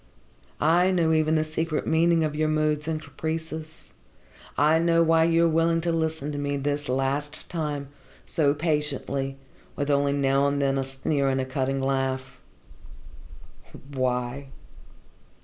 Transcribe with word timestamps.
I 0.59 0.89
know 0.89 1.13
even 1.13 1.35
the 1.35 1.43
secret 1.43 1.85
meaning 1.85 2.23
of 2.23 2.35
your 2.35 2.47
moods 2.47 2.87
and 2.87 2.99
caprices. 2.99 3.91
I 4.57 4.79
know 4.79 5.03
why 5.03 5.25
you 5.25 5.45
are 5.45 5.47
willing 5.47 5.79
to 5.81 5.91
listen 5.91 6.31
to 6.31 6.39
me, 6.39 6.57
this 6.57 6.89
last 6.89 7.47
time, 7.51 7.89
so 8.25 8.55
patiently, 8.55 9.37
with 9.75 9.91
only 9.91 10.13
now 10.13 10.47
and 10.47 10.59
then 10.59 10.79
a 10.79 10.83
sneer 10.83 11.29
and 11.29 11.39
a 11.39 11.45
cutting 11.45 11.79
laugh." 11.83 12.41
"Why?" 13.93 14.47